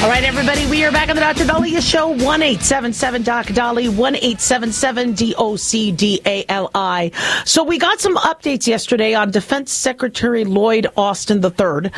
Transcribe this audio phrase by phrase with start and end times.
[0.00, 1.42] All right, everybody, we are back on the Dr.
[1.44, 2.10] Daliah Show.
[2.10, 7.10] 1 877 Doc Dolly, 1 877 D O C D A L I.
[7.44, 11.90] So, we got some updates yesterday on Defense Secretary Lloyd Austin III,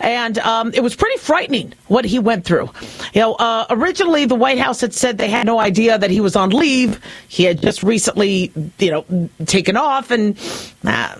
[0.00, 2.70] and um, it was pretty frightening what he went through.
[3.12, 6.22] You know, uh, originally the White House had said they had no idea that he
[6.22, 7.04] was on leave.
[7.28, 10.38] He had just recently, you know, taken off, and
[10.86, 11.16] uh,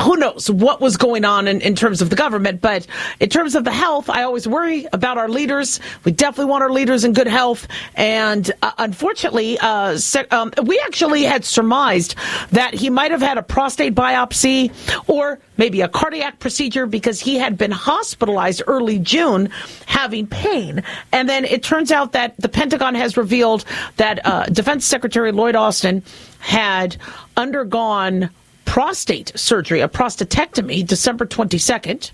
[0.00, 2.86] who knows what was going on in, in terms of the government, but
[3.20, 5.80] in terms of the health, I always worry about our leaders.
[6.04, 7.68] We definitely want our leaders in good health.
[7.94, 9.98] And uh, unfortunately, uh,
[10.30, 12.14] um, we actually had surmised
[12.50, 14.72] that he might have had a prostate biopsy
[15.08, 19.50] or maybe a cardiac procedure because he had been hospitalized early June
[19.86, 20.82] having pain.
[21.12, 23.64] And then it turns out that the Pentagon has revealed
[23.96, 26.02] that uh, Defense Secretary Lloyd Austin
[26.38, 26.96] had
[27.36, 28.30] undergone
[28.64, 32.10] prostate surgery, a prostatectomy, December 22nd,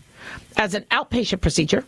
[0.57, 1.85] as an outpatient procedure.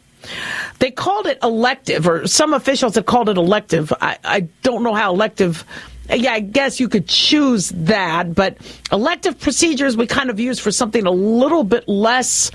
[0.78, 3.92] They called it elective, or some officials have called it elective.
[4.00, 5.64] I, I don't know how elective.
[6.12, 8.58] Yeah, I guess you could choose that, but
[8.92, 12.50] elective procedures we kind of use for something a little bit less,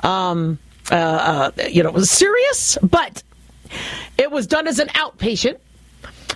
[0.00, 0.58] um,
[0.90, 2.76] uh, uh, you know, serious.
[2.82, 3.22] But
[4.18, 5.58] it was done as an outpatient.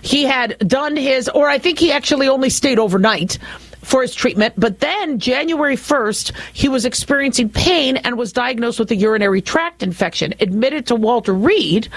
[0.01, 3.37] He had done his, or I think he actually only stayed overnight
[3.83, 4.53] for his treatment.
[4.57, 9.83] But then January 1st, he was experiencing pain and was diagnosed with a urinary tract
[9.83, 11.89] infection, admitted to Walter Reed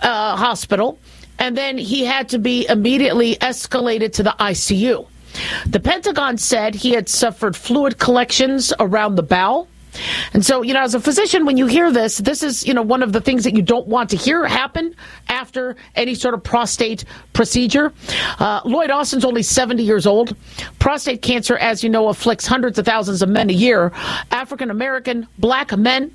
[0.00, 0.98] uh, Hospital,
[1.38, 5.06] and then he had to be immediately escalated to the ICU.
[5.66, 9.68] The Pentagon said he had suffered fluid collections around the bowel
[10.32, 12.82] and so, you know, as a physician, when you hear this, this is, you know,
[12.82, 14.94] one of the things that you don't want to hear happen
[15.28, 17.92] after any sort of prostate procedure.
[18.38, 20.36] Uh, Lloyd Austin's only 70 years old.
[20.78, 23.92] Prostate cancer, as you know, afflicts hundreds of thousands of men a year.
[24.30, 26.14] African American, black men,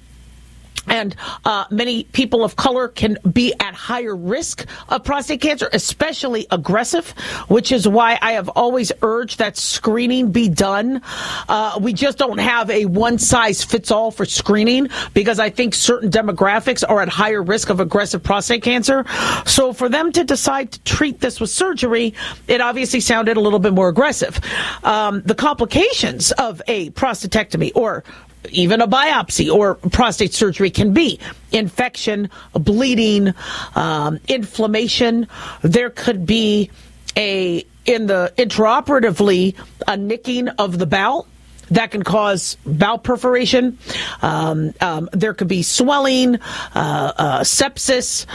[0.88, 1.16] and
[1.46, 7.10] uh, many people of color can be at higher risk of prostate cancer, especially aggressive,
[7.48, 11.02] which is why I have always urged that screening be done.
[11.50, 15.76] Uh, we just don't have a one size fits all for screening because I think
[15.76, 19.06] certain demographics are at higher risk of aggressive prostate cancer.
[19.46, 22.14] So for them to decide to treat this with surgery,
[22.48, 24.40] it obviously sounded a little bit more aggressive.
[24.84, 28.04] Um, the complications of a prostatectomy or
[28.52, 31.20] even a biopsy or prostate surgery can be
[31.52, 33.34] infection, bleeding,
[33.76, 35.28] um, inflammation.
[35.62, 36.72] There could be
[37.16, 39.56] a in the intraoperatively
[39.88, 41.28] a nicking of the bowel
[41.70, 43.78] that can cause bowel perforation.
[44.22, 46.40] Um, um, there could be swelling, uh,
[46.76, 48.26] uh, sepsis.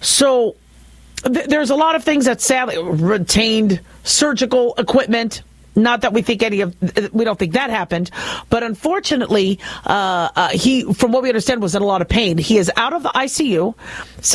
[0.00, 0.56] So
[1.24, 5.42] th- there's a lot of things that sadly retained surgical equipment
[5.76, 6.76] not that we think any of
[7.12, 8.10] we don't think that happened,
[8.48, 12.38] but unfortunately, uh, uh, he, from what we understand, was in a lot of pain.
[12.38, 13.74] He is out of the ICU.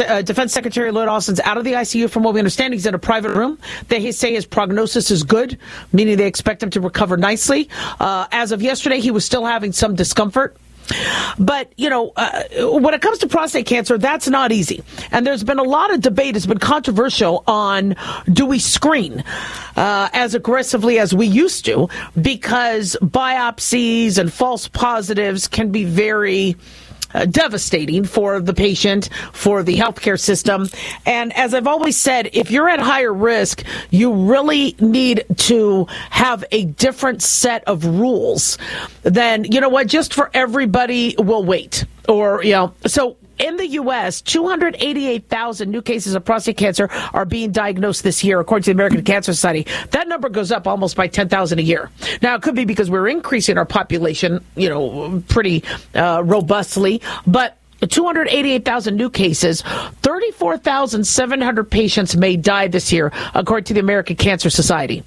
[0.07, 2.09] Uh, Defense Secretary Lloyd Austin's out of the ICU.
[2.09, 3.59] From what we understand, he's in a private room.
[3.87, 5.57] They say his prognosis is good,
[5.91, 7.69] meaning they expect him to recover nicely.
[7.99, 10.57] Uh, as of yesterday, he was still having some discomfort.
[11.39, 12.43] But, you know, uh,
[12.79, 14.83] when it comes to prostate cancer, that's not easy.
[15.11, 17.95] And there's been a lot of debate, it's been controversial on
[18.31, 19.23] do we screen
[19.75, 21.89] uh, as aggressively as we used to
[22.21, 26.55] because biopsies and false positives can be very
[27.15, 30.69] uh, devastating for the patient, for the healthcare system.
[31.05, 36.43] And as I've always said, if you're at higher risk, you really need to have
[36.51, 38.57] a different set of rules
[39.03, 41.85] than, you know what, just for everybody will wait.
[42.07, 47.51] Or, you know, so in the U.S., 288,000 new cases of prostate cancer are being
[47.51, 49.65] diagnosed this year, according to the American Cancer Society.
[49.91, 51.89] That number goes up almost by 10,000 a year.
[52.21, 57.57] Now, it could be because we're increasing our population, you know, pretty uh, robustly, but
[57.87, 59.61] 288,000 new cases,
[60.01, 65.03] 34,700 patients may die this year, according to the American Cancer Society.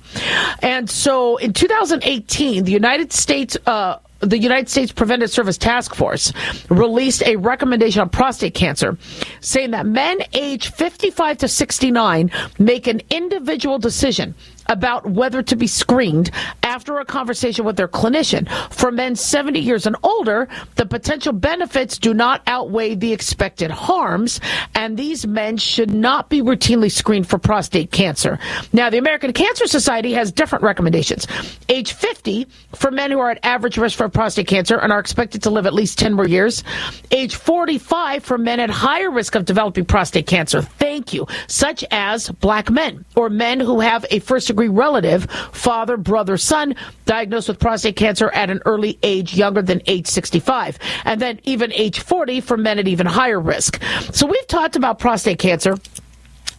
[0.62, 6.32] And so in 2018, the United States uh, the United States Preventive Service Task Force
[6.68, 8.98] released a recommendation on prostate cancer
[9.40, 14.34] saying that men age 55 to 69 make an individual decision
[14.68, 16.30] about whether to be screened
[16.62, 18.48] after a conversation with their clinician.
[18.72, 24.40] For men 70 years and older, the potential benefits do not outweigh the expected harms,
[24.74, 28.38] and these men should not be routinely screened for prostate cancer.
[28.72, 31.26] Now, the American Cancer Society has different recommendations.
[31.68, 35.42] Age 50 for men who are at average risk for prostate cancer and are expected
[35.44, 36.64] to live at least 10 more years.
[37.10, 40.60] Age 45 for men at higher risk of developing prostate cancer.
[40.60, 41.26] Thank you.
[41.46, 46.74] Such as black men or men who have a first degree relative, father, brother, son,
[47.04, 50.78] diagnosed with prostate cancer at an early age younger than age 65.
[51.04, 53.80] And then even age 40 for men at even higher risk.
[54.12, 55.76] So we've talked about prostate cancer.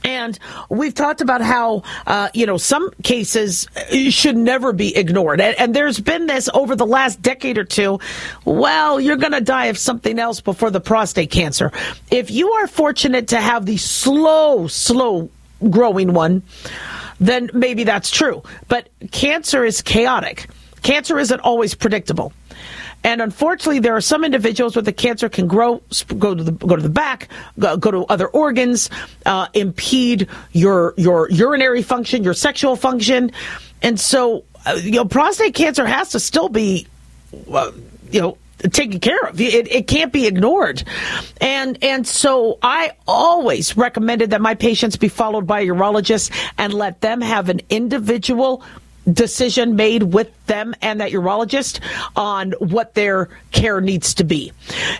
[0.03, 3.67] And we've talked about how, uh, you know, some cases
[4.09, 5.41] should never be ignored.
[5.41, 7.99] And, and, there's been this over the last decade or two.
[8.45, 11.71] Well, you're going to die of something else before the prostate cancer.
[12.11, 15.29] If you are fortunate to have the slow, slow
[15.69, 16.43] growing one,
[17.19, 18.43] then maybe that's true.
[18.67, 20.47] But cancer is chaotic.
[20.81, 22.33] Cancer isn't always predictable.
[23.03, 25.81] And unfortunately, there are some individuals where the cancer can grow,
[26.17, 28.89] go to the go to the back, go, go to other organs,
[29.25, 33.31] uh, impede your your urinary function, your sexual function,
[33.81, 36.87] and so uh, you know prostate cancer has to still be,
[37.53, 37.71] uh,
[38.11, 38.37] you know
[38.71, 39.39] taken care of.
[39.39, 40.83] It, it can't be ignored.
[41.41, 46.73] And, and so I always recommended that my patients be followed by a urologist and
[46.73, 48.63] let them have an individual
[49.13, 51.79] decision made with them and that urologist
[52.15, 54.51] on what their care needs to be.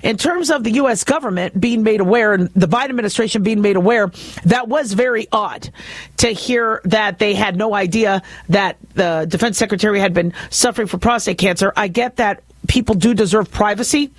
[0.04, 1.04] In terms of the U.S.
[1.04, 4.12] government being made aware and the Biden administration being made aware,
[4.46, 5.70] that was very odd
[6.18, 11.00] to hear that they had no idea that the defense secretary had been suffering from
[11.00, 11.72] prostate cancer.
[11.76, 14.12] I get that people do deserve privacy,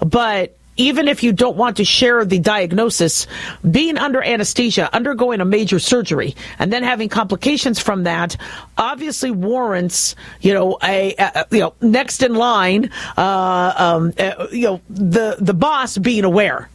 [0.00, 3.26] but even if you don't want to share the diagnosis,
[3.68, 8.36] being under anesthesia, undergoing a major surgery, and then having complications from that,
[8.78, 14.62] obviously warrants, you know, a, a you know next in line, uh, um, uh, you
[14.62, 16.70] know, the the boss being aware.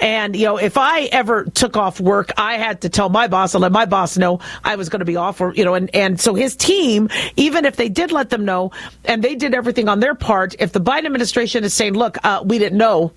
[0.00, 3.54] And, you know, if I ever took off work, I had to tell my boss
[3.54, 5.94] and let my boss know I was going to be off or, you know, and,
[5.94, 8.72] and so his team, even if they did let them know
[9.04, 12.42] and they did everything on their part, if the Biden administration is saying, look, uh,
[12.44, 13.12] we didn't know,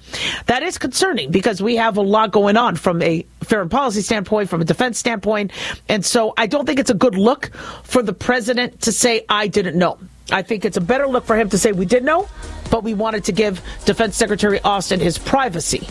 [0.48, 4.50] that is concerning because we have a lot going on from a foreign policy standpoint,
[4.50, 5.52] from a defense standpoint.
[5.88, 7.52] And so I don't think it's a good look
[7.84, 10.00] for the president to say, I didn't know.
[10.32, 12.28] I think it's a better look for him to say we did know,
[12.72, 15.88] but we wanted to give Defense Secretary Austin his privacy.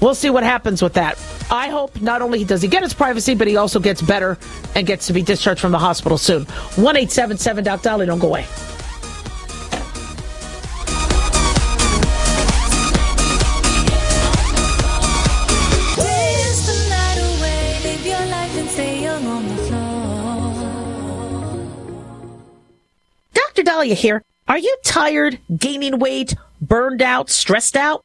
[0.00, 1.18] We'll see what happens with that.
[1.50, 4.38] I hope not only does he get his privacy, but he also gets better
[4.74, 6.44] and gets to be discharged from the hospital soon.
[6.44, 8.46] 1 877 Doc Dolly, don't go away.
[23.34, 23.62] Dr.
[23.62, 24.22] Daliah here.
[24.48, 28.04] Are you tired, gaining weight, burned out, stressed out?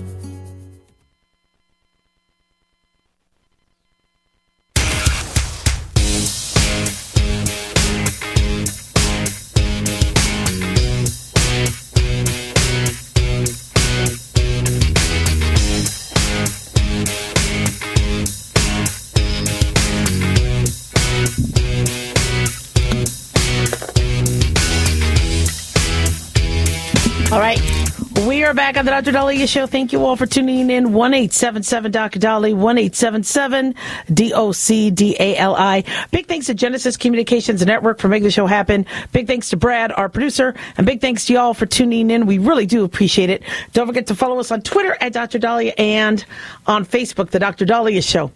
[28.91, 29.17] The Dr.
[29.17, 29.67] Daliah Show.
[29.67, 30.91] Thank you all for tuning in.
[30.91, 32.19] 1 877 Dr.
[32.19, 33.73] Dolly, One eight seven seven
[34.13, 35.85] D O C D A L I.
[36.11, 38.85] Big thanks to Genesis Communications Network for making the show happen.
[39.13, 42.25] Big thanks to Brad, our producer, and big thanks to y'all for tuning in.
[42.25, 43.43] We really do appreciate it.
[43.71, 45.39] Don't forget to follow us on Twitter at Dr.
[45.39, 46.25] Daliah and
[46.67, 47.65] on Facebook, The Dr.
[47.65, 48.29] Daliah Show.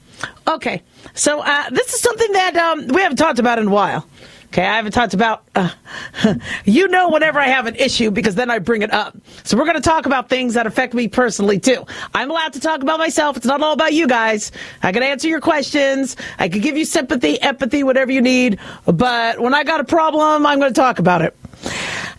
[0.47, 0.81] Okay.
[1.15, 4.07] So, uh, this is something that um, we haven't talked about in a while.
[4.55, 5.69] Okay, I haven't talked about, uh,
[6.63, 9.13] you know, whenever I have an issue because then I bring it up.
[9.43, 11.85] So we're going to talk about things that affect me personally too.
[12.13, 13.35] I'm allowed to talk about myself.
[13.35, 14.53] It's not all about you guys.
[14.81, 16.15] I can answer your questions.
[16.39, 18.57] I can give you sympathy, empathy, whatever you need.
[18.85, 21.35] But when I got a problem, I'm going to talk about it.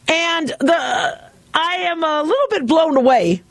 [0.06, 3.42] And the, I am a little bit blown away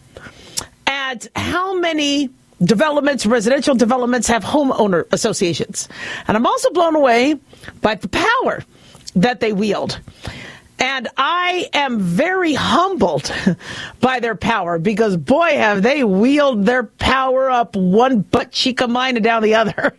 [0.86, 2.30] at how many
[2.64, 5.90] developments, residential developments have homeowner associations.
[6.28, 7.40] And I'm also blown away
[7.82, 8.64] by the power
[9.16, 10.00] that they wield.
[10.78, 13.34] And I am very humbled
[14.02, 18.90] by their power because, boy, have they wheeled their power up one butt cheek of
[18.90, 19.96] mine and down the other.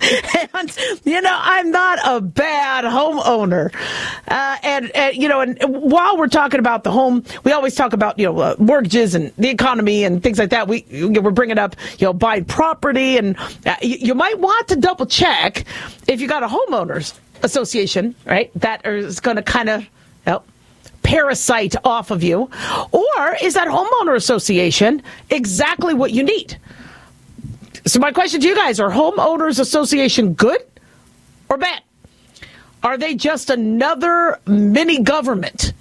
[0.54, 3.74] and you know I'm not a bad homeowner,
[4.28, 7.92] uh, and, and you know, and while we're talking about the home, we always talk
[7.92, 10.68] about you know uh, mortgages and the economy and things like that.
[10.68, 14.76] We we're bringing up you know buying property, and uh, you, you might want to
[14.76, 15.64] double check
[16.06, 18.50] if you got a homeowners association, right?
[18.56, 19.86] That is going to kind of.
[21.04, 22.50] Parasite off of you?
[22.92, 26.58] Or is that homeowner association exactly what you need?
[27.86, 30.60] So my question to you guys, are homeowners association good
[31.48, 31.82] or bad?
[32.82, 35.72] Are they just another mini government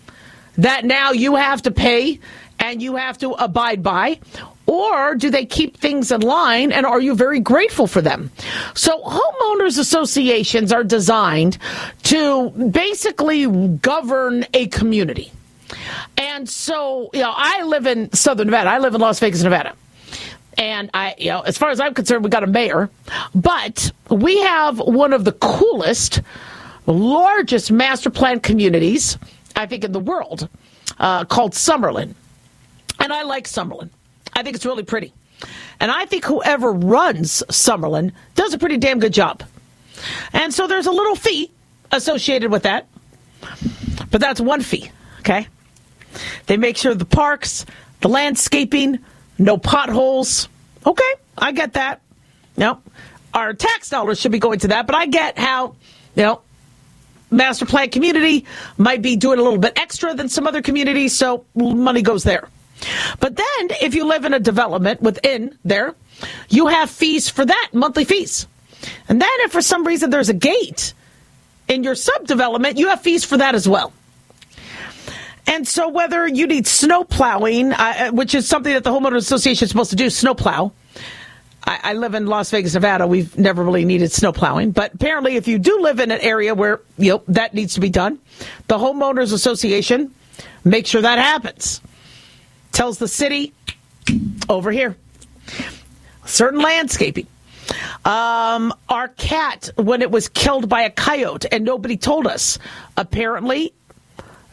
[0.58, 2.22] that now you have to pay
[2.62, 4.20] and you have to abide by?
[4.68, 8.30] Or do they keep things in line and are you very grateful for them?
[8.76, 11.58] So homeowners associations are designed
[12.04, 13.48] to basically
[13.78, 15.32] govern a community.
[16.18, 18.70] And so, you know, I live in Southern Nevada.
[18.70, 19.74] I live in Las Vegas, Nevada.
[20.58, 22.90] And I, you know, as far as I'm concerned, we got a mayor,
[23.36, 26.22] but we have one of the coolest,
[26.88, 29.18] largest master plan communities,
[29.56, 30.50] I think, in the world,
[31.00, 32.16] uh, called Summerlin.
[33.00, 33.90] And I like Summerlin.
[34.38, 35.14] I think it's really pretty.
[35.80, 39.42] And I think whoever runs Summerlin does a pretty damn good job.
[40.32, 41.52] And so there's a little fee
[41.92, 42.88] associated with that.
[44.12, 44.92] But that's one fee,
[45.22, 45.48] okay?
[46.46, 47.66] They make sure the parks,
[48.02, 49.00] the landscaping,
[49.40, 50.50] no potholes.
[50.86, 52.02] Okay, I get that.
[52.58, 52.80] No,
[53.34, 55.76] our tax dollars should be going to that, but I get how,
[56.16, 56.42] you know,
[57.32, 58.46] master plan community
[58.78, 62.50] might be doing a little bit extra than some other communities, so money goes there.
[63.20, 65.96] But then, if you live in a development within there,
[66.50, 68.48] you have fees for that, monthly fees.
[69.10, 70.94] And then, if for some reason there's a gate
[71.68, 73.94] in your subdevelopment, you have fees for that as well.
[75.48, 79.66] And so, whether you need snow plowing, uh, which is something that the homeowner association
[79.66, 80.74] is supposed to do, snow plow.
[81.66, 83.08] I, I live in Las Vegas, Nevada.
[83.08, 86.54] We've never really needed snow plowing, but apparently, if you do live in an area
[86.54, 88.20] where you know that needs to be done,
[88.68, 90.14] the homeowners association
[90.64, 91.82] makes sure that happens
[92.72, 93.54] tells the city
[94.50, 94.96] over here.
[96.26, 97.28] Certain landscaping.
[98.06, 102.60] Um, our cat, when it was killed by a coyote, and nobody told us,
[102.96, 103.74] apparently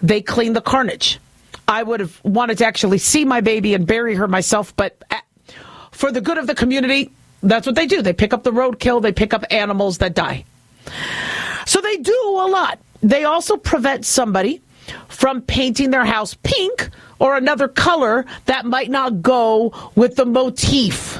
[0.02, 1.20] they cleaned the carnage.
[1.66, 5.16] I would have wanted to actually see my baby and bury her myself, but uh,
[5.92, 7.10] for the good of the community,
[7.42, 8.02] that's what they do.
[8.02, 10.44] They pick up the roadkill, they pick up animals that die.
[11.66, 12.78] So they do a lot.
[13.02, 14.60] They also prevent somebody
[15.08, 21.18] from painting their house pink or another color that might not go with the motif.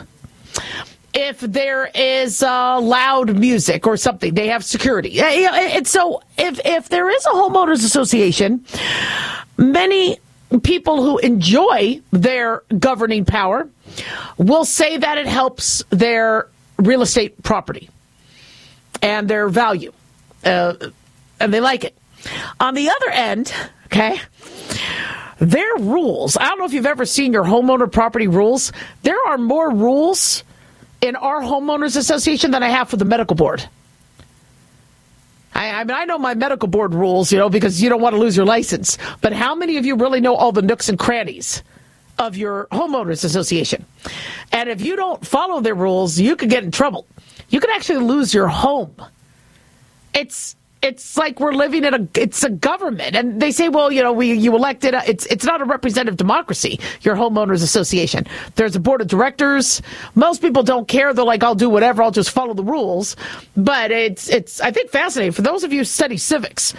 [1.13, 5.21] If there is uh, loud music or something, they have security.
[5.21, 8.65] And so, if if there is a homeowners association,
[9.57, 10.19] many
[10.63, 13.69] people who enjoy their governing power
[14.39, 16.49] will say that it helps their
[16.79, 17.89] real estate property
[19.03, 19.93] and their value,
[20.45, 20.75] uh,
[21.39, 21.97] and they like it.
[22.61, 23.53] On the other end,
[23.87, 24.21] okay,
[25.39, 26.37] their rules.
[26.37, 28.73] I don't know if you've ever seen your homeowner property rules.
[29.03, 30.45] There are more rules
[31.01, 33.69] in our homeowners association than I have for the medical board.
[35.55, 38.15] I, I, mean, I know my medical board rules, you know, because you don't want
[38.15, 38.99] to lose your license.
[39.21, 41.63] But how many of you really know all the nooks and crannies
[42.19, 43.85] of your homeowners association?
[44.51, 47.07] And if you don't follow their rules, you could get in trouble.
[47.51, 48.95] You could actually lose your home.
[50.13, 53.17] It's it's like we're living in a it's a government.
[53.17, 56.17] And they say well you know we you elected a, it's it's not a representative
[56.17, 58.27] democracy your homeowners association.
[58.57, 59.81] There's a board of directors.
[60.15, 61.15] Most people don't care.
[61.15, 62.03] They're like I'll do whatever.
[62.03, 63.17] I'll just follow the rules.
[63.57, 65.33] But it's it's I think fascinating.
[65.33, 66.75] For those of you who study civics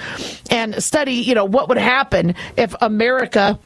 [0.52, 3.60] and study you know what would happen if America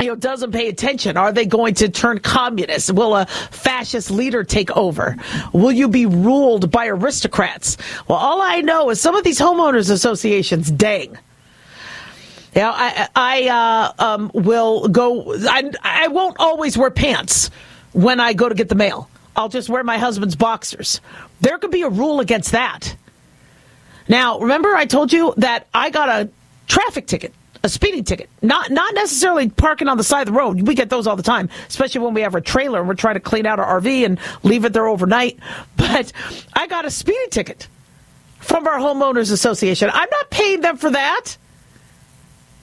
[0.00, 1.16] you know, doesn't pay attention?
[1.16, 2.92] Are they going to turn communist?
[2.92, 5.16] Will a fascist leader take over?
[5.52, 7.76] Will you be ruled by aristocrats?
[8.08, 11.18] Well, all I know is some of these homeowners associations, dang.
[12.56, 13.48] Know, I, I
[13.98, 17.50] uh, um, will go, I, I won't always wear pants
[17.92, 19.08] when I go to get the mail.
[19.36, 21.00] I'll just wear my husband's boxers.
[21.40, 22.96] There could be a rule against that.
[24.08, 26.28] Now, remember I told you that I got a
[26.66, 27.32] traffic ticket
[27.62, 28.28] a speeding ticket.
[28.42, 30.66] Not not necessarily parking on the side of the road.
[30.66, 33.14] We get those all the time, especially when we have a trailer and we're trying
[33.14, 35.38] to clean out our RV and leave it there overnight.
[35.76, 36.12] But
[36.52, 37.66] I got a speeding ticket
[38.38, 39.90] from our homeowners association.
[39.92, 41.36] I'm not paying them for that.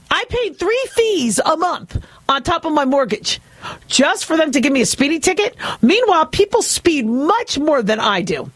[0.10, 3.42] I paid three fees a month on top of my mortgage
[3.88, 5.56] just for them to give me a speeding ticket.
[5.82, 8.52] Meanwhile, people speed much more than I do.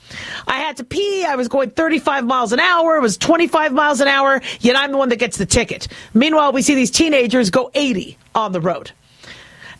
[0.47, 1.25] I had to pee.
[1.25, 2.97] I was going 35 miles an hour.
[2.97, 4.41] It was 25 miles an hour.
[4.59, 5.87] Yet I'm the one that gets the ticket.
[6.13, 8.91] Meanwhile, we see these teenagers go 80 on the road.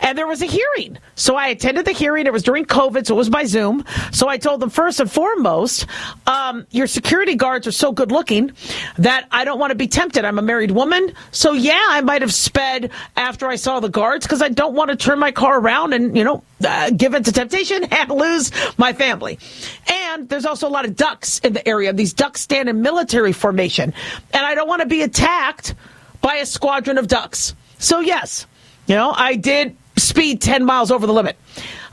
[0.02, 0.98] And there was a hearing.
[1.16, 2.26] So I attended the hearing.
[2.26, 3.86] It was during COVID, so it was by Zoom.
[4.12, 5.86] So I told them first and foremost,
[6.28, 8.52] um, your security guards are so good looking
[8.98, 10.26] that I don't want to be tempted.
[10.26, 14.26] I'm a married woman, so yeah, I might have sped after I saw the guards
[14.26, 17.24] because I don't want to turn my car around and you know uh, give in
[17.24, 19.40] to temptation and lose my family.
[19.88, 21.94] And there's also a lot of ducks in the area.
[21.94, 23.94] These ducks stand in military formation,
[24.34, 25.76] and I don't want to be attacked
[26.22, 27.56] by a squadron of ducks.
[27.78, 28.48] So yes,
[28.88, 31.38] you know I did speed 10 miles over the limit.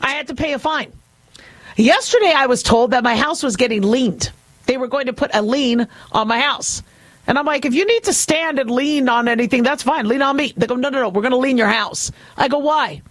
[0.01, 0.93] I had to pay a fine.
[1.77, 4.33] Yesterday, I was told that my house was getting leaned.
[4.67, 6.83] They were going to put a lien on my house.
[7.27, 10.09] And I'm like, if you need to stand and lean on anything, that's fine.
[10.09, 10.53] Lean on me.
[10.57, 12.11] They go, no, no, no, we're going to lean your house.
[12.37, 13.03] I go, why?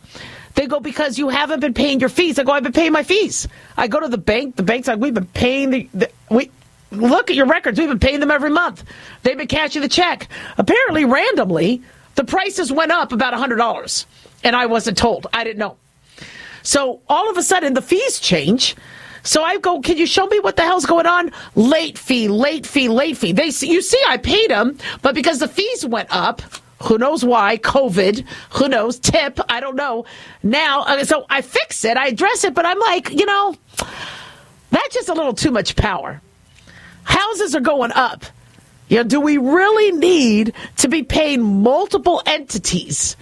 [0.56, 2.40] They go, because you haven't been paying your fees.
[2.40, 3.48] I go, I've been paying my fees.
[3.78, 4.56] I go to the bank.
[4.56, 6.50] The bank's like, we've been paying the, the we,
[6.92, 7.80] look at your records.
[7.80, 8.84] We've been paying them every month.
[9.24, 10.28] They've been cashing the check.
[10.58, 11.84] Apparently, randomly,
[12.16, 14.06] the prices went up about $100
[14.44, 15.28] and I wasn't told.
[15.34, 15.78] I didn't know.
[16.64, 18.76] So all of a sudden, the fees change.
[19.24, 21.32] So I go, can you show me what the hell's going on?
[21.56, 23.34] Late fee, late fee, late fee.
[23.34, 26.42] They, you see, I paid them, but because the fees went up,
[26.84, 27.58] who knows why?
[27.58, 29.00] COVID, who knows?
[29.00, 30.06] Tip, I don't know.
[30.44, 33.56] Now, uh, so I fix it, I address it, but I'm like, you know,
[34.70, 36.22] that's just a little too much power.
[37.04, 38.26] Houses are going up.
[38.90, 43.18] You know, do we really need to be paying multiple entities?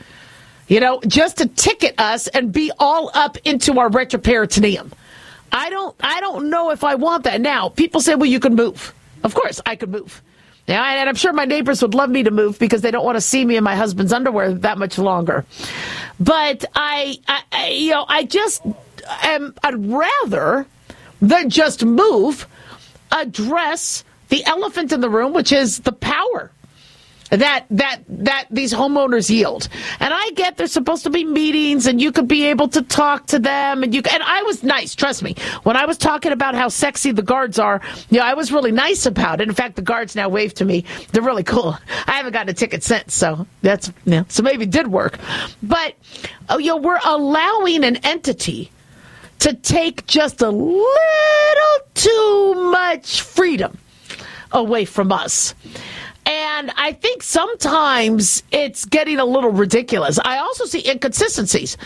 [0.68, 4.92] You know, just to ticket us and be all up into our retroperitoneum.
[5.52, 7.40] I don't, I don't know if I want that.
[7.40, 8.94] Now, people say, well, you can move.
[9.24, 10.22] Of course, I could move.
[10.68, 13.18] Now, and I'm sure my neighbors would love me to move because they don't want
[13.18, 15.46] to see me in my husband's underwear that much longer.
[16.20, 18.64] But I, I you know, I just
[19.22, 20.66] am, I'd rather
[21.22, 22.48] than just move,
[23.12, 26.52] address the elephant in the room, which is the power
[27.32, 29.68] that that that these homeowners yield.
[30.00, 33.28] And I get there's supposed to be meetings and you could be able to talk
[33.28, 35.36] to them and you and I was nice, trust me.
[35.64, 38.72] When I was talking about how sexy the guards are, you know, I was really
[38.72, 39.48] nice about it.
[39.48, 40.86] In fact, the guards now wave to me.
[41.12, 41.78] They're really cool.
[42.08, 45.18] I haven't gotten a ticket since, so that's yeah, so maybe it did work.
[45.64, 45.96] But
[46.50, 48.72] oh, you know, we're allowing an entity
[49.40, 50.86] to take just a little
[51.94, 53.78] too much freedom
[54.52, 55.54] away from us.
[56.26, 60.18] And I think sometimes it's getting a little ridiculous.
[60.24, 61.78] I also see inconsistencies.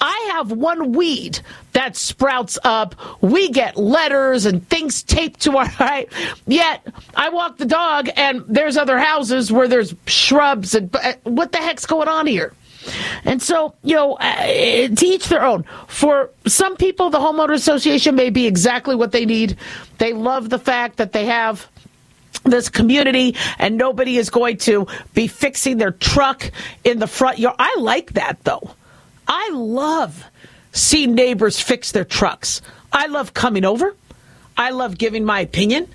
[0.00, 1.40] I have one weed
[1.72, 2.94] that sprouts up.
[3.22, 6.12] We get letters and things taped to our right.
[6.46, 11.52] Yet I walk the dog and there's other houses where there's shrubs and uh, what
[11.52, 12.52] the heck's going on here?
[13.24, 14.44] And so, you know, uh,
[14.88, 15.64] to each their own.
[15.88, 19.56] For some people, the homeowner association may be exactly what they need.
[19.98, 21.66] They love the fact that they have
[22.50, 26.50] this community and nobody is going to be fixing their truck
[26.84, 27.56] in the front yard.
[27.58, 28.70] I like that though.
[29.28, 30.24] I love
[30.72, 32.62] seeing neighbors fix their trucks.
[32.92, 33.94] I love coming over.
[34.56, 35.88] I love giving my opinion.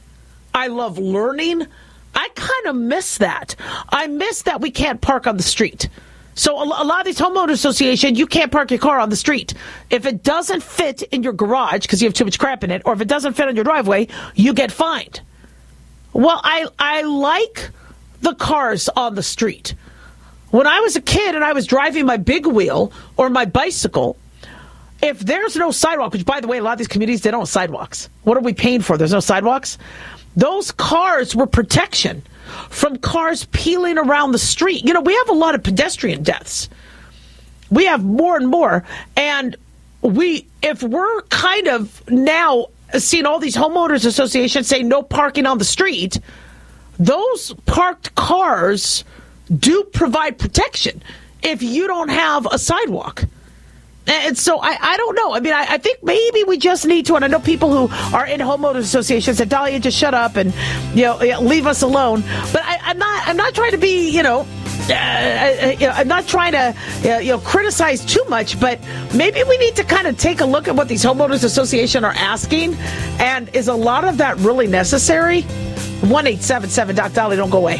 [0.54, 1.66] I love learning.
[2.14, 3.56] I kind of miss that.
[3.90, 5.88] I miss that we can't park on the street.
[6.34, 9.54] So a lot of these homeowner associations, you can't park your car on the street.
[9.90, 12.82] If it doesn't fit in your garage because you have too much crap in it,
[12.86, 15.22] or if it doesn't fit on your driveway, you get fined.
[16.14, 17.72] Well, I I like
[18.22, 19.76] the cars on the street.
[20.50, 24.18] When I was a kid and I was driving my big wheel or my bicycle,
[25.02, 27.42] if there's no sidewalk, which by the way, a lot of these communities they don't
[27.42, 28.10] have sidewalks.
[28.24, 28.98] What are we paying for?
[28.98, 29.78] There's no sidewalks.
[30.36, 32.22] Those cars were protection
[32.70, 34.84] from cars peeling around the street.
[34.86, 36.70] You know, we have a lot of pedestrian deaths.
[37.70, 38.84] We have more and more,
[39.16, 39.56] and
[40.02, 42.68] we if we're kind of now
[43.00, 46.20] seen all these homeowners associations say no parking on the street.
[47.00, 49.04] Those parked cars
[49.56, 51.02] do provide protection
[51.42, 53.24] if you don't have a sidewalk.
[54.08, 55.34] And so I, I don't know.
[55.34, 58.16] I mean, I, I, think maybe we just need to, and I know people who
[58.16, 60.54] are in homeowners associations said, Daliah, just shut up and,
[60.96, 62.22] you know, leave us alone.
[62.52, 64.48] But I, I'm not, I'm not trying to be, you know,
[64.90, 68.80] uh, uh I'm not trying to uh, you know criticize too much, but
[69.14, 72.14] maybe we need to kind of take a look at what these homeowners association are
[72.16, 72.76] asking,
[73.20, 75.42] and is a lot of that really necessary?
[76.02, 77.80] One eight seven seven Doc Dolly, don't go away.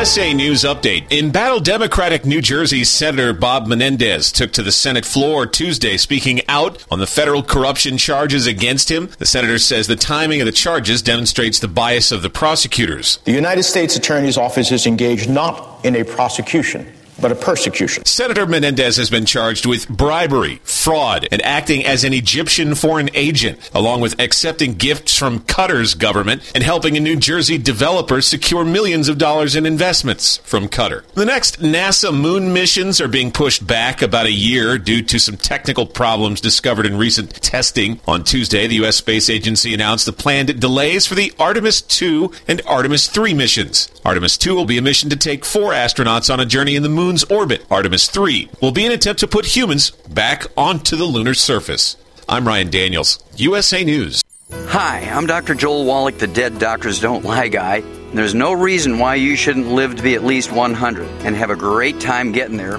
[0.00, 1.04] USA News Update.
[1.10, 6.40] In battle, Democratic New Jersey Senator Bob Menendez took to the Senate floor Tuesday, speaking
[6.48, 9.10] out on the federal corruption charges against him.
[9.18, 13.18] The senator says the timing of the charges demonstrates the bias of the prosecutors.
[13.26, 18.04] The United States Attorney's Office is engaged not in a prosecution but a persecution.
[18.04, 23.70] Senator Menendez has been charged with bribery, fraud, and acting as an Egyptian foreign agent,
[23.74, 29.08] along with accepting gifts from Qatar's government and helping a New Jersey developer secure millions
[29.08, 31.04] of dollars in investments from Qatar.
[31.14, 35.36] The next NASA moon missions are being pushed back about a year due to some
[35.36, 38.00] technical problems discovered in recent testing.
[38.06, 38.96] On Tuesday, the U.S.
[38.96, 43.90] Space Agency announced the planned delays for the Artemis 2 and Artemis 3 missions.
[44.04, 46.88] Artemis 2 will be a mission to take four astronauts on a journey in the
[46.88, 47.66] moon moon's orbit.
[47.68, 51.96] Artemis 3 will be an attempt to put humans back onto the lunar surface.
[52.28, 54.22] I'm Ryan Daniels, USA News.
[54.52, 55.56] Hi, I'm Dr.
[55.56, 57.80] Joel Wallach, the Dead Doctors Don't Lie guy.
[58.14, 61.56] There's no reason why you shouldn't live to be at least 100 and have a
[61.56, 62.78] great time getting there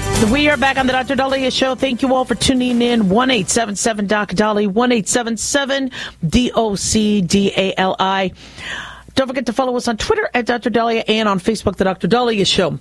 [0.00, 1.14] right, we are back on the Dr.
[1.14, 1.74] Daliah show.
[1.74, 3.10] Thank you all for tuning in.
[3.10, 4.66] One eight seven seven Doc Dolly.
[4.66, 5.90] One eight seven seven
[6.26, 8.32] D O C D A L I.
[9.14, 10.70] Don't forget to follow us on Twitter at Dr.
[10.70, 12.08] Daliah and on Facebook, The Dr.
[12.08, 12.78] Daliah Show.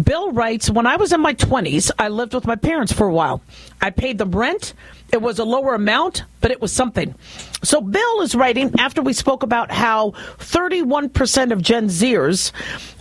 [0.00, 3.12] Bill writes, When I was in my 20s, I lived with my parents for a
[3.12, 3.42] while.
[3.80, 4.74] I paid them rent.
[5.14, 7.14] It was a lower amount, but it was something.
[7.62, 12.50] So Bill is writing after we spoke about how 31% of Gen Zers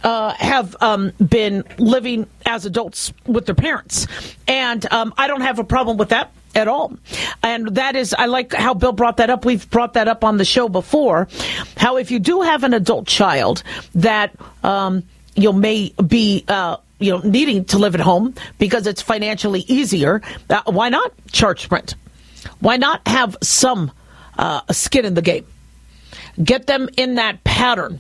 [0.03, 4.05] uh, have um, been living as adults with their parents.
[4.47, 6.31] And um, I don't have a problem with that.
[6.53, 6.93] at all.
[7.41, 9.43] And that is, I like how Bill brought that up.
[9.43, 11.27] We've brought that up on the show before.
[11.77, 13.63] How if you do have an adult child
[13.95, 15.01] that um,
[15.33, 20.21] you may be uh, you know needing to live at home because it's financially easier,
[20.51, 21.95] uh, why not charge Sprint?
[22.59, 23.91] Why not have some
[24.37, 25.45] uh, skin in the game?
[26.43, 27.99] Get them in that pattern.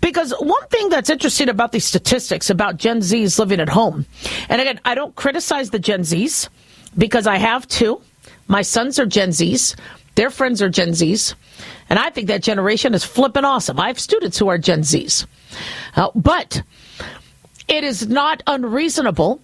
[0.00, 4.06] Because one thing that's interesting about these statistics about Gen Zs living at home,
[4.48, 6.48] and again, I don't criticize the Gen Zs
[6.96, 8.00] because I have two.
[8.46, 9.74] My sons are Gen Zs.
[10.14, 11.34] Their friends are Gen Zs.
[11.90, 13.78] And I think that generation is flipping awesome.
[13.80, 15.26] I have students who are Gen Zs.
[15.96, 16.62] Uh, but
[17.66, 19.40] it is not unreasonable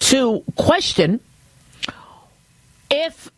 [0.00, 1.20] to question
[2.90, 3.30] if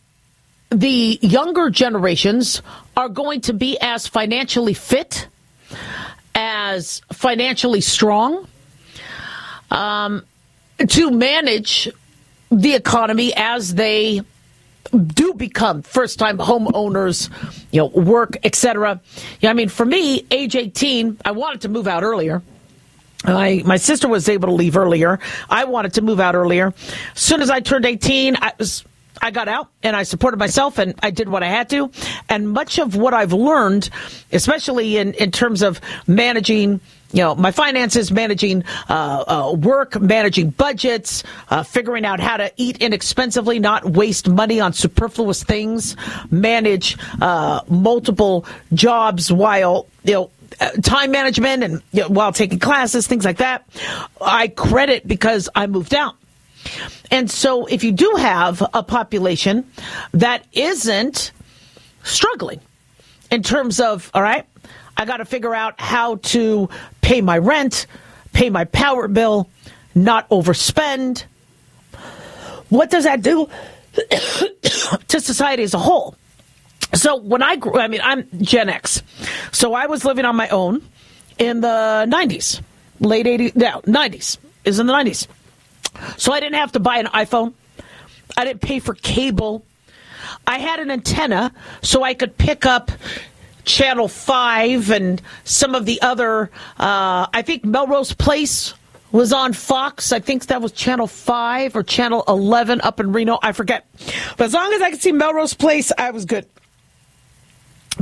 [0.71, 2.63] the younger generations
[2.97, 5.29] are going to be as financially fit,
[6.35, 8.47] as financially strong,
[9.71, 10.25] um,
[10.89, 11.89] to manage
[12.51, 14.23] the economy as they
[14.93, 17.31] do become first time homeowners,
[17.71, 19.01] you know, work, etc.
[19.41, 22.43] Yeah, I mean, for me, age 18, I wanted to move out earlier.
[23.25, 25.21] I, my sister was able to leave earlier.
[25.49, 26.73] I wanted to move out earlier.
[27.15, 28.85] As soon as I turned 18, I was
[29.21, 31.91] I got out and I supported myself and I did what I had to.
[32.29, 33.91] And much of what I've learned,
[34.33, 36.81] especially in, in terms of managing
[37.13, 42.53] you know, my finances, managing uh, uh, work, managing budgets, uh, figuring out how to
[42.57, 45.97] eat inexpensively, not waste money on superfluous things,
[46.31, 50.31] manage uh, multiple jobs while you know
[50.61, 53.67] uh, time management and you know, while taking classes, things like that.
[54.21, 56.17] I credit because I moved out.
[57.11, 59.71] And so if you do have a population
[60.13, 61.33] that isn't
[62.03, 62.61] struggling
[63.31, 64.47] in terms of, all right,
[64.97, 66.69] I got to figure out how to
[67.01, 67.87] pay my rent,
[68.33, 69.49] pay my power bill,
[69.95, 71.25] not overspend.
[72.69, 73.49] What does that do
[75.09, 76.15] to society as a whole?
[76.95, 79.03] So when I grew, I mean, I'm Gen X.
[79.53, 80.83] So I was living on my own
[81.39, 82.61] in the 90s,
[82.99, 85.27] late 80s, no, 90s, is in the 90s.
[86.17, 87.55] So I didn't have to buy an iPhone.
[88.37, 89.65] I didn't pay for cable.
[90.47, 92.91] I had an antenna so I could pick up
[93.65, 98.75] Channel 5 and some of the other, uh, I think Melrose Place
[99.13, 100.13] was on Fox.
[100.13, 103.39] I think that was Channel 5 or Channel 11 up in Reno.
[103.43, 103.87] I forget.
[104.37, 106.47] But as long as I could see Melrose Place, I was good.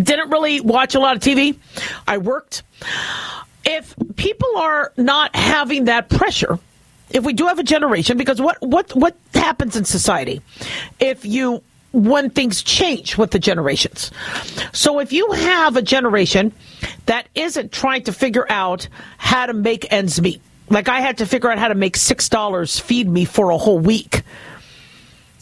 [0.01, 1.59] Didn't really watch a lot of TV.
[2.07, 2.62] I worked.
[3.64, 6.59] If people are not having that pressure,
[7.10, 10.40] if we do have a generation, because what what what happens in society
[11.00, 14.10] if you when things change with the generations.
[14.72, 16.52] So if you have a generation
[17.06, 21.26] that isn't trying to figure out how to make ends meet, like I had to
[21.26, 24.22] figure out how to make six dollars feed me for a whole week.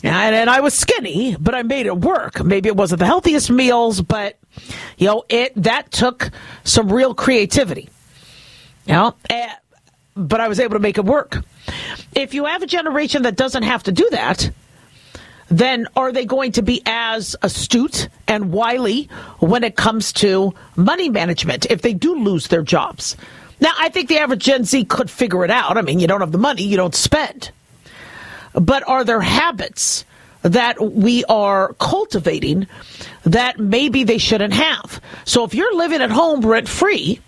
[0.03, 2.45] And, and I was skinny, but I made it work.
[2.45, 4.39] Maybe it wasn't the healthiest meals, but
[4.99, 6.31] you know, it that took
[6.65, 7.89] some real creativity.
[8.87, 9.53] You know, eh,
[10.15, 11.39] but I was able to make it work.
[12.15, 14.51] If you have a generation that doesn't have to do that,
[15.49, 21.09] then are they going to be as astute and wily when it comes to money
[21.09, 23.17] management if they do lose their jobs?
[23.61, 25.79] Now, I think the average Gen Z could figure it out.
[25.79, 27.51] I mean, you don't have the money, you don't spend.
[28.53, 30.05] But are there habits
[30.43, 32.67] that we are cultivating
[33.25, 35.01] that maybe they shouldn't have?
[35.25, 37.21] So if you're living at home rent free,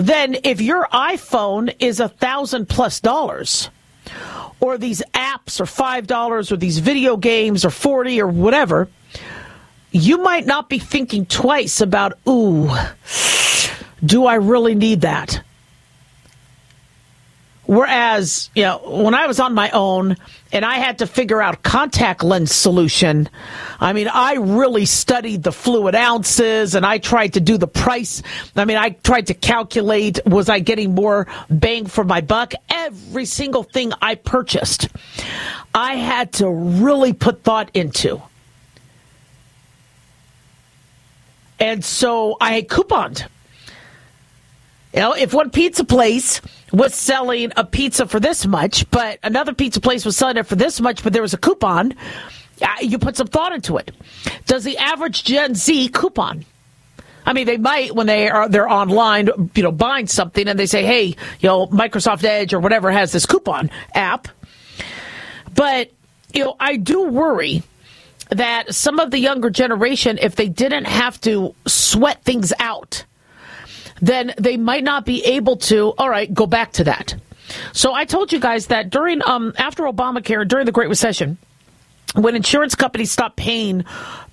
[0.00, 3.70] then if your iPhone is a thousand plus dollars,
[4.60, 8.88] or these apps are five dollars, or these video games are forty, or whatever,
[9.90, 12.70] you might not be thinking twice about, ooh,
[14.04, 15.42] do I really need that?
[17.68, 20.16] Whereas, you know, when I was on my own
[20.52, 23.28] and I had to figure out contact lens solution,
[23.78, 28.22] I mean, I really studied the fluid ounces and I tried to do the price.
[28.56, 32.54] I mean, I tried to calculate was I getting more bang for my buck?
[32.70, 34.88] Every single thing I purchased,
[35.74, 38.22] I had to really put thought into.
[41.60, 43.26] And so I couponed.
[44.94, 46.40] You know, if one pizza place
[46.72, 50.56] was selling a pizza for this much, but another pizza place was selling it for
[50.56, 51.94] this much, but there was a coupon,
[52.62, 53.90] uh, you put some thought into it.
[54.46, 56.44] Does the average Gen Z coupon?
[57.24, 60.64] I mean, they might when they are they're online, you know, buying something, and they
[60.64, 61.08] say, "Hey,
[61.40, 64.28] you know, Microsoft Edge or whatever has this coupon app."
[65.54, 65.90] But
[66.32, 67.62] you know, I do worry
[68.30, 73.04] that some of the younger generation, if they didn't have to sweat things out
[74.00, 77.14] then they might not be able to, all right, go back to that.
[77.72, 81.38] So I told you guys that during, um, after Obamacare, during the Great Recession,
[82.14, 83.84] when insurance companies stopped paying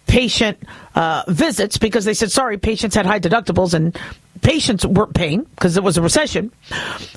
[0.07, 0.57] patient
[0.95, 3.97] uh, visits because they said, sorry, patients had high deductibles and
[4.41, 6.51] patients weren't paying because it was a recession,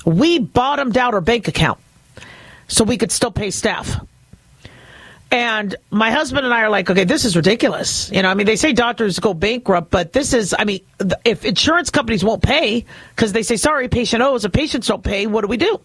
[0.05, 1.79] we bottomed out our bank account
[2.67, 3.99] so we could still pay staff.
[5.31, 8.11] And my husband and I are like, okay, this is ridiculous.
[8.11, 10.79] You know, I mean, they say doctors go bankrupt, but this is, I mean,
[11.23, 15.27] if insurance companies won't pay because they say, sorry, patient owes, if patients don't pay,
[15.27, 15.79] what do we do?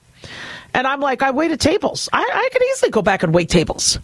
[0.72, 2.08] And I'm like, I waited tables.
[2.12, 3.98] I, I could easily go back and wait tables.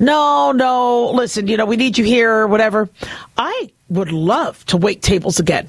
[0.00, 2.88] No, no, listen, you know, we need you here or whatever.
[3.36, 5.68] I would love to wait tables again.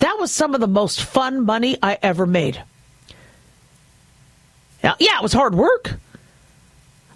[0.00, 2.62] That was some of the most fun money I ever made.
[4.82, 5.94] Yeah, yeah, it was hard work.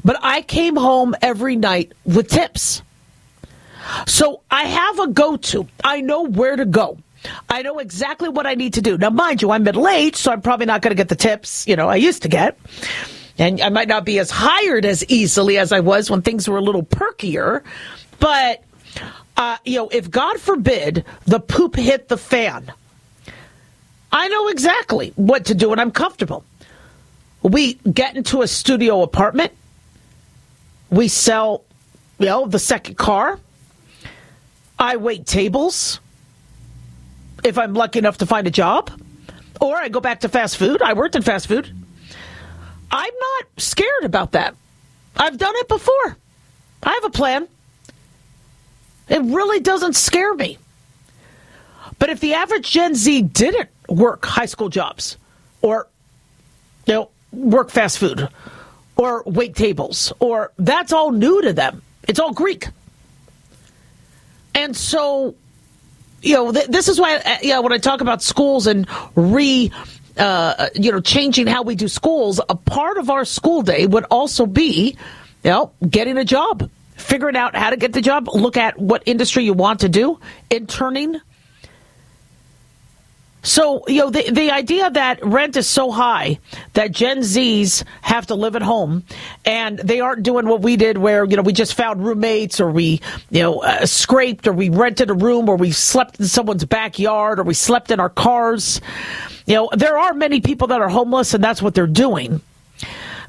[0.04, 2.82] But I came home every night with tips.
[4.06, 5.66] So I have a go to.
[5.82, 6.98] I know where to go.
[7.48, 8.96] I know exactly what I need to do.
[8.96, 11.66] Now, mind you, I'm middle aged, so I'm probably not going to get the tips,
[11.66, 12.58] you know, I used to get.
[13.38, 16.58] And I might not be as hired as easily as I was when things were
[16.58, 17.62] a little perkier.
[18.18, 18.64] But,
[19.36, 22.72] uh, you know, if God forbid the poop hit the fan,
[24.10, 26.44] I know exactly what to do and I'm comfortable.
[27.42, 29.52] We get into a studio apartment.
[30.90, 31.64] We sell,
[32.18, 33.38] you know, the second car.
[34.78, 36.00] I wait tables
[37.44, 38.90] if I'm lucky enough to find a job.
[39.60, 40.82] Or I go back to fast food.
[40.82, 41.70] I worked in fast food.
[42.90, 44.54] I'm not scared about that.
[45.16, 46.16] I've done it before.
[46.82, 47.48] I have a plan.
[49.08, 50.58] It really doesn't scare me.
[51.98, 55.16] But if the average Gen Z didn't work high school jobs
[55.62, 55.88] or
[56.86, 58.28] you know work fast food
[58.98, 61.80] or wait tables or that's all new to them.
[62.06, 62.68] It's all Greek.
[64.54, 65.34] And so
[66.22, 69.70] you know, th- this is why, uh, you when I talk about schools and re,
[70.16, 74.04] uh, you know, changing how we do schools, a part of our school day would
[74.04, 74.96] also be,
[75.44, 79.02] you know, getting a job, figuring out how to get the job, look at what
[79.06, 80.18] industry you want to do,
[80.50, 81.20] interning,
[83.42, 86.38] so, you know, the, the idea that rent is so high
[86.72, 89.04] that Gen Zs have to live at home
[89.44, 92.70] and they aren't doing what we did where, you know, we just found roommates or
[92.70, 96.64] we, you know, uh, scraped or we rented a room or we slept in someone's
[96.64, 98.80] backyard or we slept in our cars.
[99.46, 102.40] You know, there are many people that are homeless and that's what they're doing.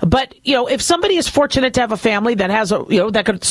[0.02, 3.00] But, you know, if somebody is fortunate to have a family that has a, you
[3.00, 3.44] know, that could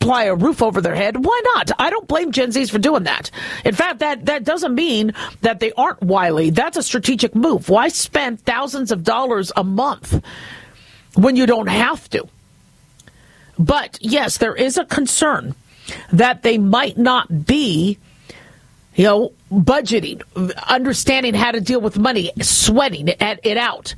[0.00, 1.70] supply a roof over their head, why not?
[1.80, 3.30] I don't blame Gen Zs for doing that.
[3.64, 6.50] In fact, that, that doesn't mean that they aren't wily.
[6.50, 7.68] That's a strategic move.
[7.68, 10.22] Why spend thousands of dollars a month
[11.14, 12.28] when you don't have to?
[13.58, 15.54] But yes, there is a concern
[16.12, 17.98] that they might not be,
[18.94, 20.22] you know, budgeting,
[20.68, 23.94] understanding how to deal with money, sweating it out.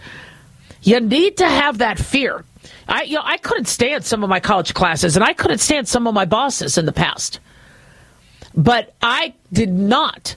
[0.80, 2.44] You need to have that fear.
[2.88, 5.86] I, you know, I couldn't stand some of my college classes, and I couldn't stand
[5.86, 7.38] some of my bosses in the past.
[8.54, 10.34] But I did not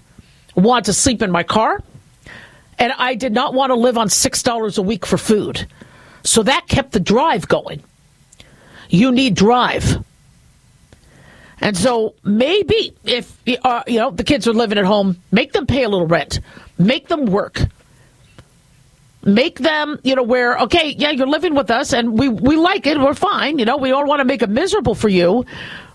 [0.55, 1.81] want to sleep in my car,
[2.77, 5.65] and I did not want to live on six dollars a week for food.
[6.23, 7.81] So that kept the drive going.
[8.89, 10.03] You need drive.
[11.61, 15.67] And so maybe if uh, you know the kids are living at home, make them
[15.67, 16.41] pay a little rent,
[16.77, 17.61] make them work
[19.23, 22.87] make them, you know, where, okay, yeah, you're living with us and we, we like
[22.87, 22.99] it.
[22.99, 23.59] We're fine.
[23.59, 25.45] You know, we don't want to make it miserable for you.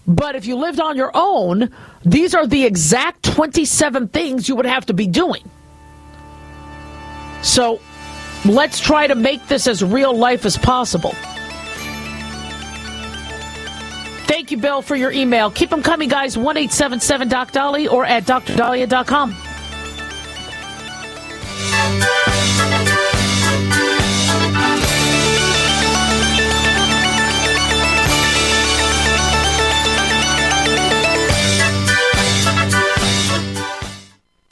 [0.07, 1.71] But if you lived on your own,
[2.05, 5.43] these are the exact 27 things you would have to be doing.
[7.43, 7.81] So
[8.45, 11.15] let's try to make this as real life as possible.
[14.27, 15.51] Thank you, Bill, for your email.
[15.51, 16.37] Keep them coming, guys.
[16.37, 19.46] 1 877 Doc Dali or at drdaliah.com.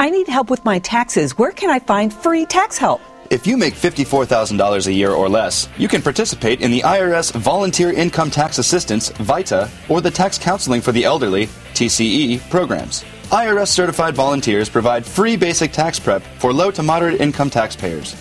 [0.00, 1.36] I need help with my taxes.
[1.36, 3.00] Where can I find free tax help?
[3.30, 7.90] If you make $54,000 a year or less, you can participate in the IRS Volunteer
[7.90, 13.04] Income Tax Assistance, VITA, or the Tax Counseling for the Elderly, TCE, programs.
[13.30, 18.14] IRS certified volunteers provide free basic tax prep for low to moderate income taxpayers.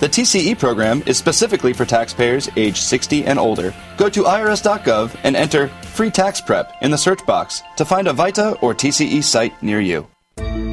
[0.00, 3.74] The TCE program is specifically for taxpayers age 60 and older.
[3.98, 8.14] Go to irs.gov and enter free tax prep in the search box to find a
[8.14, 10.08] VITA or TCE site near you.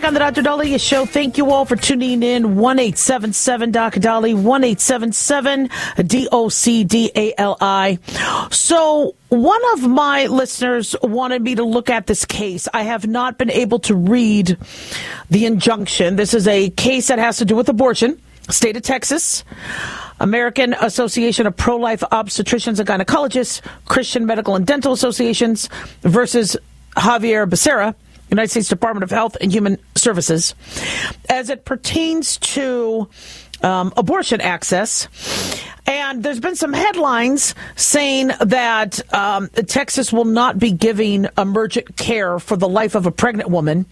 [0.00, 0.42] back on the Dr.
[0.42, 1.06] Daliah show.
[1.06, 2.54] Thank you all for tuning in.
[2.54, 3.98] 1 877 Dr.
[3.98, 5.70] Dolly, 1 877
[6.06, 7.98] D O C D A L I.
[8.52, 12.68] So, one of my listeners wanted me to look at this case.
[12.72, 14.56] I have not been able to read
[15.30, 16.14] the injunction.
[16.14, 19.42] This is a case that has to do with abortion, state of Texas.
[20.20, 25.68] American Association of Pro Life Obstetricians and Gynecologists, Christian Medical and Dental Associations
[26.02, 26.56] versus
[27.00, 27.94] Xavier Becerra.
[28.30, 30.54] United States Department of Health and Human Services,
[31.28, 33.08] as it pertains to
[33.62, 35.08] um, abortion access.
[35.86, 42.38] And there's been some headlines saying that um, Texas will not be giving emergent care
[42.38, 43.86] for the life of a pregnant woman.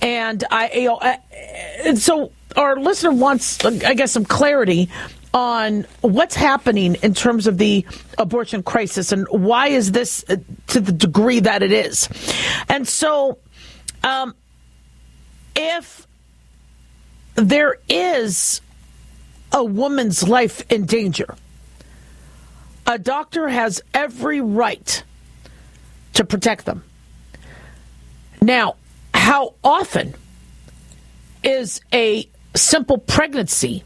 [0.00, 4.88] And I, you know, I, so our listener wants, I guess, some clarity
[5.34, 7.84] on what's happening in terms of the
[8.16, 10.36] abortion crisis and why is this uh,
[10.68, 12.08] to the degree that it is.
[12.70, 13.38] And so
[14.02, 14.34] um,
[15.54, 16.06] if
[17.34, 18.60] there is
[19.52, 21.34] a woman's life in danger,
[22.86, 25.02] a doctor has every right
[26.14, 26.84] to protect them.
[28.40, 28.76] Now,
[29.12, 30.14] how often
[31.42, 33.82] is a simple pregnancy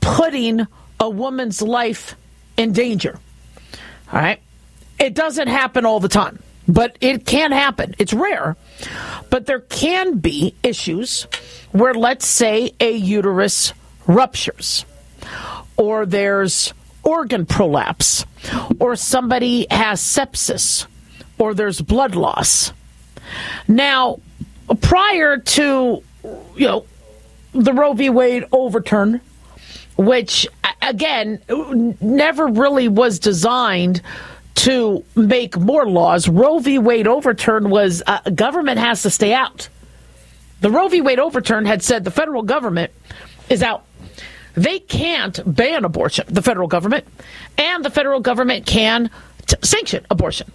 [0.00, 0.66] putting
[0.98, 2.16] a woman's life
[2.56, 3.18] in danger?
[4.12, 4.40] All right.
[4.98, 6.42] It doesn't happen all the time
[6.72, 7.94] but it can happen.
[7.98, 8.56] It's rare,
[9.28, 11.26] but there can be issues
[11.72, 13.72] where, let's say, a uterus
[14.06, 14.84] ruptures,
[15.76, 18.24] or there's organ prolapse,
[18.78, 20.86] or somebody has sepsis,
[21.38, 22.72] or there's blood loss.
[23.68, 24.20] Now,
[24.80, 26.02] prior to
[26.56, 26.84] you know
[27.52, 28.10] the Roe v.
[28.10, 29.20] Wade overturn,
[29.96, 30.46] which
[30.82, 31.40] again
[32.00, 34.02] never really was designed
[34.60, 36.28] to make more laws.
[36.28, 36.78] Roe v.
[36.78, 39.70] Wade overturn was uh, government has to stay out.
[40.60, 41.00] The Roe v.
[41.00, 42.92] Wade overturn had said the federal government
[43.48, 43.84] is out.
[44.54, 47.06] They can't ban abortion, the federal government,
[47.56, 49.10] and the federal government can
[49.46, 50.52] t- sanction abortion.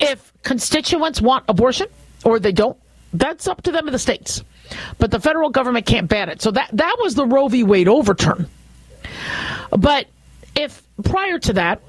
[0.00, 1.86] If constituents want abortion
[2.24, 2.76] or they don't,
[3.12, 4.42] that's up to them in the states.
[4.98, 6.42] But the federal government can't ban it.
[6.42, 7.62] So that, that was the Roe v.
[7.62, 8.48] Wade overturn.
[9.70, 10.06] But
[10.56, 11.80] if prior to that,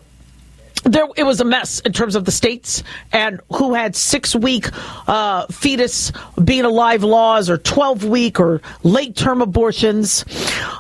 [0.86, 4.70] there it was a mess in terms of the states and who had six week
[5.08, 6.12] uh, fetus
[6.44, 10.24] being alive laws or 12 week or late term abortions.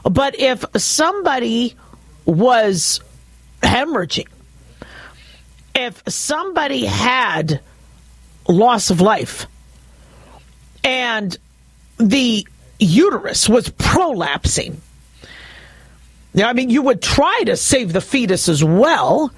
[0.03, 1.75] But if somebody
[2.25, 3.01] was
[3.61, 4.27] hemorrhaging,
[5.73, 7.59] if somebody had
[8.47, 9.47] loss of life
[10.83, 11.35] and
[11.97, 12.47] the
[12.79, 14.77] uterus was prolapsing,
[16.35, 19.31] now, I mean, you would try to save the fetus as well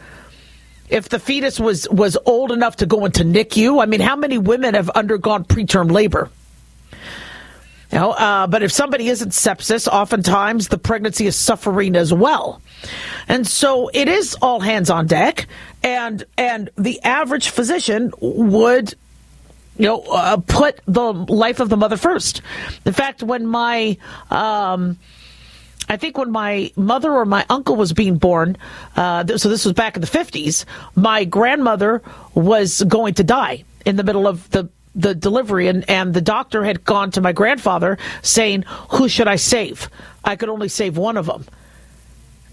[0.90, 3.82] if the fetus was was old enough to go into NICU.
[3.82, 6.30] I mean, how many women have undergone preterm labor?
[7.92, 12.62] You know, uh, but if somebody isn't sepsis, oftentimes the pregnancy is suffering as well,
[13.28, 15.48] and so it is all hands on deck.
[15.84, 18.94] And and the average physician would
[19.78, 22.42] you know, uh, put the life of the mother first.
[22.86, 23.98] In fact, when my
[24.32, 24.98] um,
[25.90, 28.58] I think when my mother or my uncle was being born,
[28.96, 30.66] uh, th- so this was back in the 50s,
[30.96, 32.02] my grandmother
[32.34, 36.64] was going to die in the middle of the the delivery and, and the doctor
[36.64, 39.90] had gone to my grandfather saying, Who should I save?
[40.24, 41.46] I could only save one of them.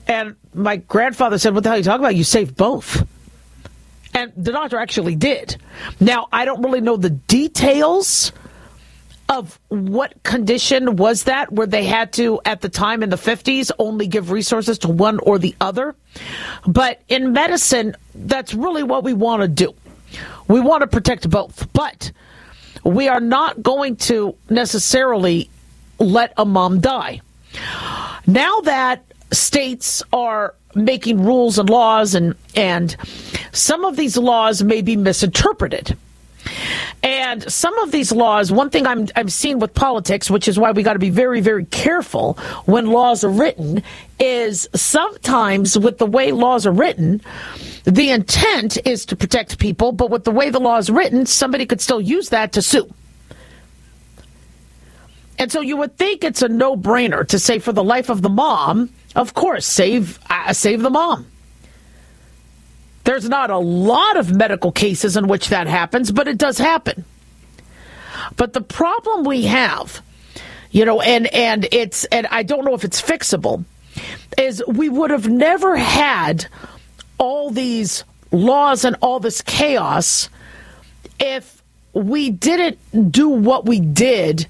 [0.06, 2.16] And my grandfather said, What the hell are you talking about?
[2.16, 3.06] You saved both.
[4.12, 5.56] And the doctor actually did.
[6.00, 8.30] Now, I don't really know the details
[9.28, 13.70] of what condition was that where they had to at the time in the 50s
[13.78, 15.94] only give resources to one or the other?
[16.66, 19.74] But in medicine that's really what we want to do.
[20.48, 21.72] We want to protect both.
[21.72, 22.12] But
[22.84, 25.48] we are not going to necessarily
[25.98, 27.20] let a mom die.
[28.26, 32.96] Now that states are making rules and laws and and
[33.52, 35.96] some of these laws may be misinterpreted
[37.02, 40.72] and some of these laws, one thing I'm, I'm seeing with politics, which is why
[40.72, 42.34] we got to be very, very careful
[42.66, 43.82] when laws are written,
[44.18, 47.20] is sometimes with the way laws are written,
[47.84, 51.66] the intent is to protect people, but with the way the law is written, somebody
[51.66, 52.92] could still use that to sue.
[55.38, 58.28] And so you would think it's a no-brainer to say for the life of the
[58.28, 61.26] mom, of course, save uh, save the mom.
[63.04, 67.04] There's not a lot of medical cases in which that happens, but it does happen.
[68.36, 70.02] But the problem we have,
[70.70, 73.64] you know, and and it's and I don't know if it's fixable,
[74.38, 76.46] is we would have never had
[77.18, 80.28] all these laws and all this chaos
[81.20, 84.46] if we didn't do what we did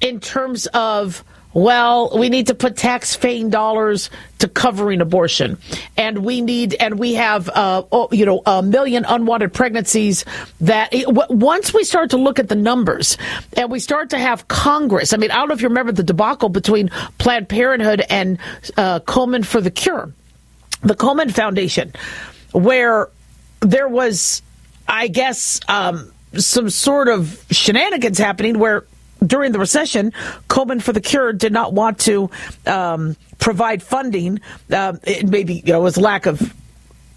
[0.00, 1.22] in terms of
[1.52, 5.58] well, we need to put tax-paying dollars to covering abortion,
[5.96, 10.24] and we need, and we have, uh, oh, you know, a million unwanted pregnancies.
[10.60, 10.92] That
[11.28, 13.18] once we start to look at the numbers,
[13.56, 15.12] and we start to have Congress.
[15.12, 16.88] I mean, I don't know if you remember the debacle between
[17.18, 18.38] Planned Parenthood and
[18.76, 20.12] uh, Komen for the Cure,
[20.82, 21.92] the Coleman Foundation,
[22.52, 23.08] where
[23.60, 24.40] there was,
[24.86, 28.84] I guess, um, some sort of shenanigans happening where
[29.24, 30.12] during the recession,
[30.48, 32.30] Komen for the Cure did not want to
[32.66, 34.40] um, provide funding.
[34.70, 36.54] Uh, it maybe you know, it was lack of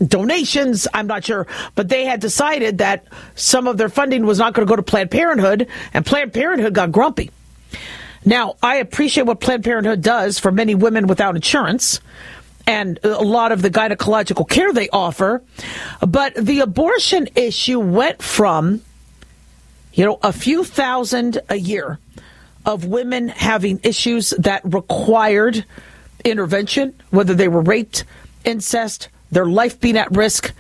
[0.06, 0.88] donations.
[0.93, 4.68] I'm not sure, but they had decided that some of their funding was not going
[4.68, 7.32] to go to Planned Parenthood, and Planned Parenthood got grumpy.
[8.26, 11.99] Now, I appreciate what Planned Parenthood does for many women without insurance
[12.66, 15.41] and a lot of the gynecological care they offer,
[16.08, 18.82] but the abortion issue went from
[19.94, 22.00] you know, a few thousand a year
[22.66, 25.66] of women having issues that required
[26.24, 28.06] intervention, whether they were raped,
[28.46, 30.54] incest, their life being at risk,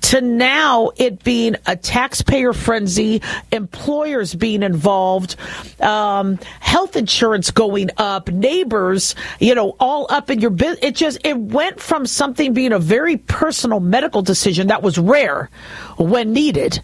[0.00, 3.20] to now it being a taxpayer frenzy,
[3.52, 5.36] employers being involved,
[5.80, 10.78] um, health insurance going up, neighbors, you know, all up in your business.
[10.82, 15.50] It just, it went from something being a very personal medical decision that was rare
[15.98, 16.80] when needed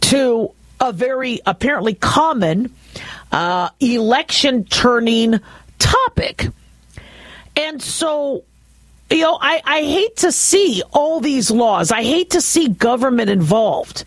[0.00, 0.52] to
[0.82, 2.74] a very apparently common
[3.30, 5.40] uh, election turning
[5.78, 6.48] topic.
[7.56, 8.42] And so,
[9.08, 13.30] you know, I, I hate to see all these laws, I hate to see government
[13.30, 14.04] involved.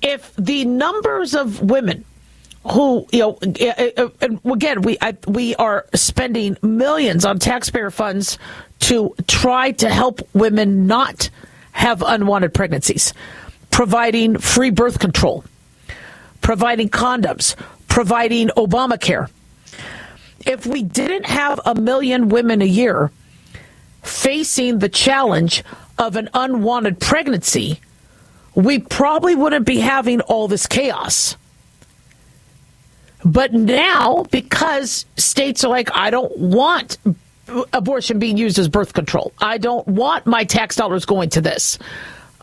[0.00, 2.04] If the numbers of women
[2.72, 7.92] who you know eh, eh, eh, again we I, we are spending millions on taxpayer
[7.92, 8.38] funds
[8.80, 11.30] to try to help women not
[11.70, 13.14] have unwanted pregnancies
[13.70, 15.44] providing free birth control
[16.46, 17.56] providing condoms,
[17.88, 19.28] providing Obamacare.
[20.46, 23.10] If we didn't have a million women a year
[24.04, 25.64] facing the challenge
[25.98, 27.80] of an unwanted pregnancy,
[28.54, 31.36] we probably wouldn't be having all this chaos.
[33.24, 36.98] But now, because states are like, I don't want
[37.72, 41.76] abortion being used as birth control, I don't want my tax dollars going to this.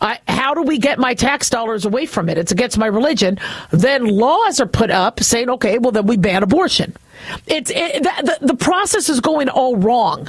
[0.00, 2.38] I, how do we get my tax dollars away from it?
[2.38, 3.38] It's against my religion.
[3.70, 6.96] Then laws are put up saying, okay, well, then we ban abortion.
[7.46, 10.28] It's it, the, the process is going all wrong.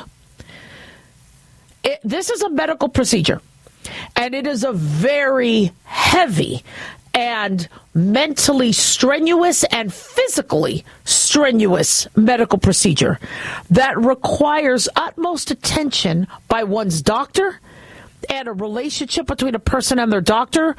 [1.83, 3.41] It, this is a medical procedure,
[4.15, 6.63] and it is a very heavy
[7.13, 13.19] and mentally strenuous and physically strenuous medical procedure
[13.69, 17.59] that requires utmost attention by one's doctor
[18.29, 20.75] and a relationship between a person and their doctor,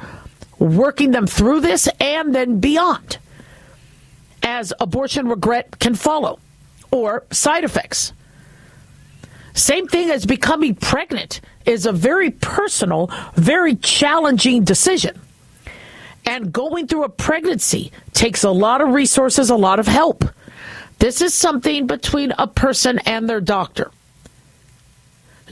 [0.59, 3.17] working them through this and then beyond,
[4.43, 6.39] as abortion regret can follow
[6.91, 8.13] or side effects.
[9.53, 15.19] Same thing as becoming pregnant is a very personal, very challenging decision.
[16.25, 20.25] And going through a pregnancy takes a lot of resources, a lot of help.
[20.99, 23.91] This is something between a person and their doctor.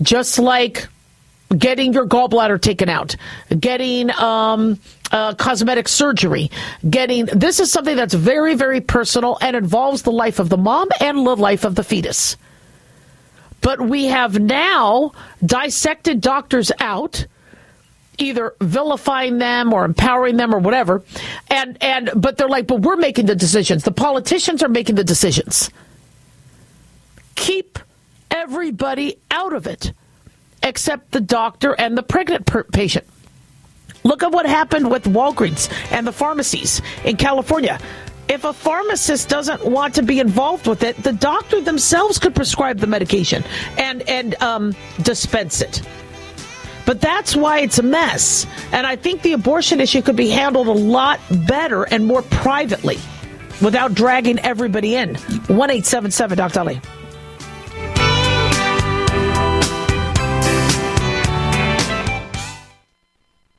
[0.02, 0.88] Just like
[1.58, 3.16] getting your gallbladder taken out,
[3.60, 4.80] getting um,
[5.12, 6.52] uh, cosmetic surgery,
[6.90, 10.90] getting this is something that's very, very personal and involves the life of the mom
[11.00, 12.38] and the life of the fetus.
[13.62, 15.12] But we have now
[15.46, 17.26] dissected doctors out
[18.18, 21.04] either vilifying them or empowering them or whatever
[21.50, 23.84] and and but they're like but we're making the decisions.
[23.84, 25.70] The politicians are making the decisions.
[27.36, 27.78] Keep
[28.32, 29.92] everybody out of it
[30.66, 33.08] except the doctor and the pregnant per- patient.
[34.04, 37.80] Look at what happened with Walgreens and the pharmacies in California.
[38.28, 42.80] If a pharmacist doesn't want to be involved with it, the doctor themselves could prescribe
[42.80, 43.44] the medication
[43.78, 45.82] and and um, dispense it.
[46.86, 48.46] But that's why it's a mess.
[48.72, 52.98] And I think the abortion issue could be handled a lot better and more privately
[53.62, 55.10] without dragging everybody in.
[55.14, 56.60] 1877 Dr.
[56.60, 56.82] Ali.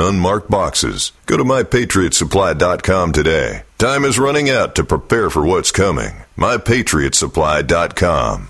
[0.00, 1.12] unmarked boxes.
[1.26, 3.62] Go to mypatriotsupply.com today.
[3.78, 6.24] Time is running out to prepare for what's coming.
[6.36, 8.49] mypatriotsupply.com.